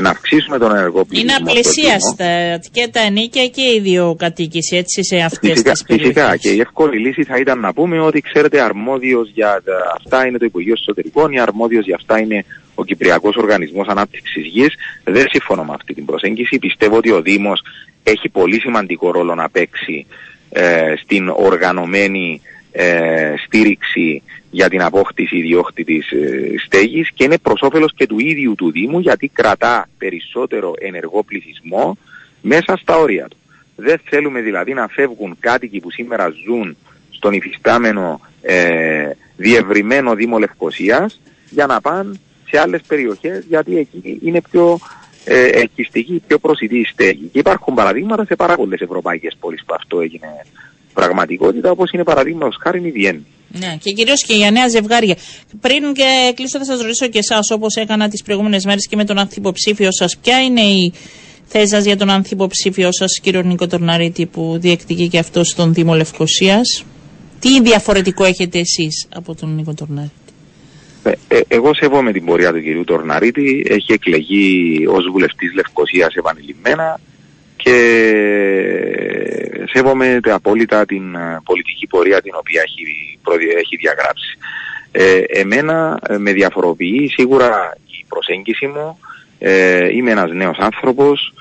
να 0.01 0.09
αυξήσουμε 0.09 0.57
τον 0.57 0.75
ενεργό 0.75 1.05
πληθυσμό. 1.05 1.35
Είναι 1.39 1.49
απλησίαστα 1.49 2.59
και 2.71 2.87
τα 2.91 2.99
ενίκια 2.99 3.47
και 3.47 3.61
η 3.61 3.75
ιδιοκατοίκηση 3.75 4.75
έτσι 4.75 5.03
σε 5.03 5.17
αυτές 5.17 5.51
φυσικά, 5.51 5.71
τις 5.71 5.83
περιοχές. 5.83 6.13
Φυσικά 6.13 6.37
και 6.37 6.49
η 6.49 6.59
εύκολη 6.59 6.99
λύση 6.99 7.23
θα 7.23 7.37
ήταν 7.37 7.59
να 7.59 7.73
πούμε 7.73 7.99
ότι 7.99 8.21
ξέρετε 8.21 8.61
αρμόδιος 8.61 9.31
για 9.33 9.63
αυτά 9.97 10.27
είναι 10.27 10.37
το 10.37 10.45
Υπουργείο 10.45 10.73
Εσωτερικών 10.73 11.31
ή 11.31 11.39
αρμόδιος 11.39 11.85
για 11.85 11.95
αυτά 11.95 12.19
είναι 12.19 12.45
ο 12.75 12.83
Κυπριακός 12.83 13.35
Οργανισμός 13.35 13.87
Ανάπτυξης 13.87 14.45
Γης. 14.45 14.73
Δεν 15.03 15.25
συμφωνώ 15.29 15.63
με 15.63 15.73
αυτή 15.73 15.93
την 15.93 16.05
προσέγγιση. 16.05 16.59
Πιστεύω 16.59 16.97
ότι 16.97 17.11
ο 17.11 17.21
Δήμος 17.21 17.61
έχει 18.03 18.29
πολύ 18.29 18.59
σημαντικό 18.59 19.11
ρόλο 19.11 19.35
να 19.35 19.49
παίξει 19.49 20.05
ε, 20.49 20.93
στην 20.97 21.29
οργανωμένη 21.29 22.41
ε, 22.71 23.33
στήριξη 23.45 24.21
για 24.51 24.69
την 24.69 24.81
απόκτηση 24.81 25.37
ιδιόκτητης 25.37 26.11
ε, 26.11 26.53
στέγης 26.65 27.11
και 27.13 27.23
είναι 27.23 27.37
προς 27.37 27.61
όφελος 27.61 27.93
και 27.95 28.07
του 28.07 28.19
ίδιου 28.19 28.55
του 28.55 28.71
Δήμου 28.71 28.99
γιατί 28.99 29.27
κρατά 29.27 29.89
περισσότερο 29.97 30.73
ενεργό 30.79 31.23
πληθυσμό 31.23 31.97
μέσα 32.41 32.77
στα 32.77 32.97
όρια 32.97 33.27
του. 33.27 33.37
Δεν 33.75 33.99
θέλουμε 34.03 34.41
δηλαδή 34.41 34.73
να 34.73 34.87
φεύγουν 34.87 35.37
κάτοικοι 35.39 35.79
που 35.79 35.91
σήμερα 35.91 36.33
ζουν 36.45 36.77
στον 37.09 37.33
υφιστάμενο 37.33 38.21
ε, 38.41 39.09
διευρυμένο 39.37 40.15
Δήμο 40.15 40.37
Λευκοσίας 40.37 41.21
για 41.49 41.65
να 41.65 41.81
πάνε 41.81 42.19
σε 42.49 42.59
άλλες 42.59 42.81
περιοχές 42.87 43.45
γιατί 43.47 43.77
εκεί 43.77 44.19
είναι 44.23 44.41
πιο 44.51 44.79
ε, 45.23 45.45
ελκυστική, 45.45 46.21
πιο 46.27 46.39
προσιτή 46.39 46.85
στέγη. 46.91 47.29
Και 47.31 47.39
υπάρχουν 47.39 47.73
παραδείγματα 47.73 48.25
σε 48.25 48.35
πάρα 48.35 48.55
πολλές 48.55 48.79
ευρωπαϊκές 48.79 49.35
πόλεις 49.39 49.63
που 49.65 49.73
αυτό 49.77 49.99
έγινε 49.99 50.27
πραγματικότητα, 50.93 51.71
όπως 51.71 51.91
είναι 51.91 52.03
παραδείγματος 52.03 52.57
χάρη 52.63 52.81
η 52.87 52.91
Βιέννη. 52.91 53.25
Ναι, 53.59 53.77
και 53.81 53.91
κυρίως 53.91 54.23
και 54.23 54.33
για 54.33 54.51
νέα 54.51 54.67
ζευγάρια. 54.67 55.15
Πριν 55.61 55.93
και 55.93 56.33
κλείσω, 56.35 56.57
θα 56.57 56.65
σας 56.65 56.81
ρωτήσω 56.81 57.07
και 57.07 57.17
εσάς, 57.17 57.49
όπως 57.51 57.75
έκανα 57.75 58.09
τις 58.09 58.23
προηγούμενες 58.23 58.65
μέρες 58.65 58.87
και 58.87 58.95
με 58.95 59.05
τον 59.05 59.17
ανθυποψήφιο 59.17 59.91
σας, 59.91 60.17
ποια 60.17 60.43
είναι 60.43 60.61
η 60.61 60.93
θέση 61.45 61.67
σας 61.67 61.85
για 61.85 61.97
τον 61.97 62.09
ανθυποψήφιο 62.09 62.89
σας, 62.91 63.19
κύριο 63.21 63.41
Νίκο 63.41 63.67
Τορναρίτη, 63.67 64.25
που 64.25 64.57
διεκδικεί 64.59 65.07
και 65.07 65.17
αυτό 65.17 65.43
στον 65.43 65.73
Δήμο 65.73 65.93
Λευκοσίας; 65.93 66.83
Τι 67.39 67.61
διαφορετικό 67.61 68.23
έχετε 68.23 68.59
εσείς 68.59 69.07
από 69.15 69.35
τον 69.35 69.55
Νίκο 69.55 69.73
Τορναρίτη; 69.73 70.13
Ε, 71.03 71.11
ε, 71.27 71.39
εγώ 71.47 71.73
σέβομαι 71.73 72.11
την 72.11 72.25
πορεία 72.25 72.51
του 72.51 72.61
κυρίου 72.61 72.83
Τορναρίτη. 72.83 73.65
Έχει 73.69 73.93
εκλεγεί 73.93 74.85
ως 74.89 75.09
βουλευτής 75.11 75.53
Λευκοσίας 75.53 76.15
επανειλημμένα 76.15 76.99
και 77.55 77.75
σέβομαι 79.73 80.19
απόλυτα 80.23 80.85
την 80.85 81.15
ε, 81.15 81.41
πολιτική 81.43 81.87
πορεία 81.87 82.21
την 82.21 82.31
οποία 82.35 82.61
έχει, 82.61 82.83
έχει 83.59 83.75
διαγράψει. 83.75 84.37
Ε, 84.91 85.21
εμένα 85.27 85.99
με 86.17 86.33
διαφοροποιεί 86.33 87.09
σίγουρα 87.09 87.77
η 87.85 88.05
προσέγγιση 88.07 88.67
μου. 88.67 88.99
Ε, 89.39 89.95
είμαι 89.95 90.11
ένας 90.11 90.31
νέος 90.31 90.57
άνθρωπος. 90.57 91.33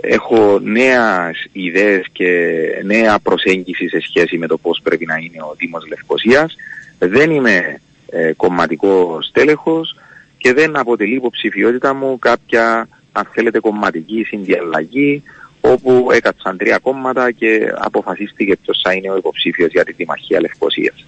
έχω 0.00 0.58
νέα 0.62 1.30
ιδέες 1.52 2.06
και 2.12 2.52
νέα 2.84 3.18
προσέγγιση 3.18 3.88
σε 3.88 4.00
σχέση 4.00 4.38
με 4.38 4.46
το 4.46 4.58
πώς 4.58 4.80
πρέπει 4.82 5.06
να 5.06 5.16
είναι 5.16 5.42
ο 5.42 5.54
Δήμος 5.58 5.86
Λευκοσίας. 5.88 6.56
Δεν 6.98 7.30
είμαι 7.30 7.80
ε, 8.10 8.32
κομματικό 8.32 9.18
στέλεχος 9.22 9.96
και 10.38 10.52
δεν 10.52 10.76
αποτελεί 10.76 11.14
υποψηφιότητα 11.14 11.94
μου 11.94 12.18
κάποια 12.18 12.88
αν 13.12 13.28
θέλετε 13.32 13.60
κομματική 13.60 14.24
συνδιαλλαγή 14.24 15.22
όπου 15.60 16.08
έκατσαν 16.12 16.56
τρία 16.56 16.78
κόμματα 16.78 17.30
και 17.30 17.72
αποφασίστηκε 17.78 18.56
ποιος 18.56 18.80
θα 18.82 18.92
είναι 18.92 19.10
ο 19.10 19.16
υποψήφιος 19.16 19.70
για 19.70 19.84
τη 19.84 19.92
Δημαρχία 19.92 20.40
Λευκοσίας. 20.40 21.06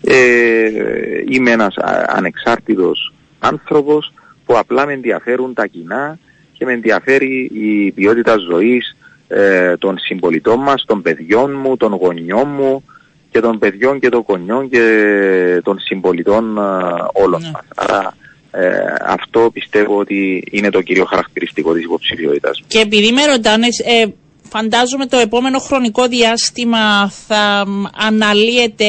Ε, 0.00 0.70
είμαι 1.28 1.50
ένας 1.50 1.76
ανεξάρτητος 2.06 3.14
άνθρωπος 3.38 4.12
που 4.44 4.58
απλά 4.58 4.86
με 4.86 4.92
ενδιαφέρουν 4.92 5.54
τα 5.54 5.66
κοινά 5.66 6.18
και 6.52 6.64
με 6.64 6.72
ενδιαφέρει 6.72 7.50
η 7.52 7.92
ποιότητα 7.92 8.36
ζωής 8.36 8.96
ε, 9.28 9.76
των 9.76 9.98
συμπολιτών 9.98 10.60
μας, 10.60 10.84
των 10.86 11.02
παιδιών 11.02 11.56
μου, 11.62 11.76
των 11.76 11.92
γονιών 11.92 12.48
μου, 12.48 12.84
και 13.36 13.42
των 13.42 13.58
παιδιών 13.58 14.00
και 14.00 14.08
των 14.08 14.24
κονιών 14.24 14.68
και 14.68 14.80
των 15.64 15.78
συμπολιτών 15.78 16.58
ε, 16.58 16.60
όλων 17.12 17.40
ναι. 17.40 17.50
μας. 17.50 17.64
Άρα 17.74 18.16
ε, 18.50 18.68
αυτό 19.06 19.50
πιστεύω 19.52 19.98
ότι 19.98 20.44
είναι 20.50 20.70
το 20.70 20.80
κύριο 20.82 21.04
χαρακτηριστικό 21.04 21.74
της 21.74 21.84
υποψηφιότητας. 21.84 22.62
Και 22.66 22.78
επειδή 22.78 23.12
με 23.12 23.24
ρωτάνες, 23.24 23.78
ε, 23.78 24.14
φαντάζομαι 24.48 25.06
το 25.06 25.16
επόμενο 25.16 25.58
χρονικό 25.58 26.06
διάστημα 26.06 27.10
θα 27.10 27.64
αναλύετε 27.96 28.86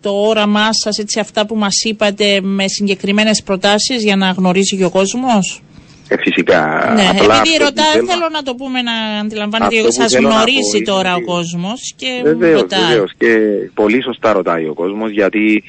το 0.00 0.10
όραμά 0.10 0.68
σας, 0.70 0.98
έτσι 0.98 1.20
αυτά 1.20 1.46
που 1.46 1.56
μας 1.56 1.82
είπατε 1.84 2.40
με 2.40 2.68
συγκεκριμένες 2.68 3.42
προτάσεις 3.42 4.02
για 4.02 4.16
να 4.16 4.30
γνωρίζει 4.30 4.76
και 4.76 4.84
ο 4.84 4.90
κόσμος; 4.90 5.62
Ε, 6.12 6.16
φυσικά. 6.16 6.92
Ναι, 6.94 7.08
απλά 7.08 7.36
επειδή 7.38 7.56
ρωτάω, 7.58 7.92
θέλω... 7.92 8.06
θέλω 8.06 8.28
να 8.32 8.42
το 8.42 8.54
πούμε 8.54 8.82
να 8.82 8.92
αντιλαμβάνετε 9.20 9.80
ότι 9.80 9.92
σας 9.92 10.14
γνωρίζει 10.14 10.82
τώρα 10.84 11.14
ο 11.14 11.24
κόσμος 11.24 11.94
και 11.96 12.20
βεβαίως, 12.24 12.60
ρωτάει. 12.60 12.80
Βεβαίως, 12.80 13.12
και 13.18 13.38
πολύ 13.74 14.02
σωστά 14.02 14.32
ρωτάει 14.32 14.66
ο 14.66 14.74
κόσμος 14.74 15.10
γιατί 15.10 15.62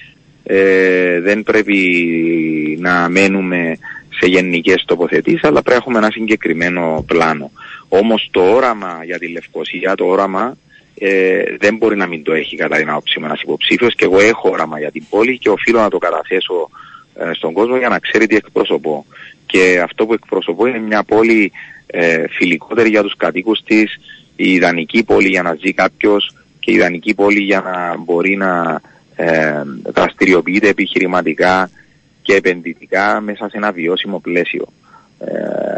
ε, 0.44 1.20
δεν 1.20 1.44
πρέπει 1.44 1.78
να 2.80 3.10
μένουμε 3.10 3.78
σε 4.20 4.26
γενικές 4.26 4.84
τοποθετήσεις, 4.86 5.44
αλλά 5.44 5.62
πρέπει 5.62 5.70
να 5.70 5.76
έχουμε 5.76 5.98
ένα 5.98 6.12
συγκεκριμένο 6.12 7.04
πλάνο. 7.08 7.52
Όμως 7.90 8.28
το 8.32 8.42
όραμα 8.42 9.02
για 9.06 9.20
τη 9.20 9.28
Λευκοσία, 9.28 9.96
το 9.96 10.06
όραμα 10.06 10.58
ε, 10.98 11.44
δεν 11.60 11.78
μπορεί 11.78 11.96
να 11.96 12.08
μην 12.08 12.24
το 12.24 12.34
έχει 12.34 12.56
κατά 12.56 12.78
την 12.78 12.90
άποψή 12.90 13.20
μου 13.20 13.26
ένας 13.26 13.42
υποψήφιος 13.42 13.96
και 13.96 14.06
εγώ 14.06 14.20
έχω 14.20 14.50
όραμα 14.50 14.80
για 14.80 14.92
την 14.92 15.04
πόλη 15.10 15.38
και 15.38 15.50
οφείλω 15.50 15.80
να 15.80 15.90
το 15.90 15.98
καταθέσω 15.98 16.70
ε, 17.16 17.34
στον 17.34 17.54
κόσμο 17.54 17.78
για 17.78 17.90
να 17.90 18.00
ξέρει 18.00 18.28
τι 18.28 18.36
εκπροσωπώ 18.36 19.06
και 19.46 19.82
αυτό 19.84 20.06
που 20.06 20.14
εκπροσωπώ 20.14 20.66
είναι 20.66 20.80
μια 20.80 21.04
πόλη 21.04 21.52
ε, 21.86 22.28
φιλικότερη 22.28 22.90
για 22.90 23.02
τους 23.02 23.16
κατοίκους 23.16 23.62
της, 23.64 24.00
η 24.36 24.54
ιδανική 24.54 25.04
πόλη 25.04 25.28
για 25.28 25.42
να 25.42 25.54
ζει 25.54 25.74
κάποιος 25.74 26.36
και 26.60 26.72
η 26.72 26.74
ιδανική 26.74 27.14
πόλη 27.14 27.40
για 27.40 27.62
να 27.62 27.98
μπορεί 27.98 28.36
να 28.36 28.82
ε, 29.16 29.62
δραστηριοποιείται 29.84 30.68
επιχειρηματικά 30.68 31.70
και 32.22 32.34
επενδυτικά 32.34 33.22
μέσα 33.22 33.50
σε 33.50 33.58
ένα 33.58 33.72
βιώσιμο 33.72 34.20
πλαίσιο. 34.20 34.68
Ε, 35.20 35.34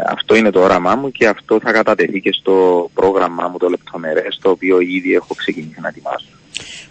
αυτό 0.08 0.34
είναι 0.34 0.50
το 0.50 0.60
όραμά 0.60 0.94
μου 0.94 1.10
και 1.10 1.26
αυτό 1.26 1.60
θα 1.60 1.72
κατατεθεί 1.72 2.20
και 2.20 2.32
στο 2.32 2.90
πρόγραμμά 2.94 3.48
μου 3.48 3.58
το 3.58 3.68
λεπτομερές 3.68 4.38
το 4.42 4.50
οποίο 4.50 4.80
ήδη 4.80 5.14
έχω 5.14 5.34
ξεκινήσει 5.34 5.80
να 5.80 5.88
ετοιμάσω. 5.88 6.26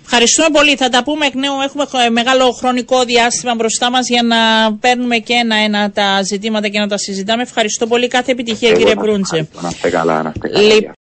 Ευχαριστούμε 0.05 0.47
πολύ. 0.51 0.75
Θα 0.75 0.89
τα 0.89 1.03
πούμε 1.03 1.25
εκ 1.25 1.35
νέου. 1.35 1.53
Έχουμε 1.63 2.09
μεγάλο 2.09 2.51
χρονικό 2.51 3.03
διάστημα 3.03 3.55
μπροστά 3.55 3.89
μας 3.91 4.07
για 4.09 4.23
να 4.23 4.37
παίρνουμε 4.79 5.17
και 5.17 5.33
ένα-ένα 5.33 5.91
τα 5.91 6.21
ζητήματα 6.23 6.67
και 6.67 6.79
να 6.79 6.87
τα 6.87 6.97
συζητάμε. 6.97 7.41
Ευχαριστώ 7.41 7.87
πολύ. 7.87 8.07
Κάθε 8.07 8.31
επιτυχία, 8.31 8.71
κύριε 8.71 8.95
Μπρούντσε. 8.95 9.47
Να 9.61 9.69
είστε 9.69 9.89
καλά, 9.89 10.21
να 10.23 10.31
είστε 10.35 10.47
καλά. 10.47 10.93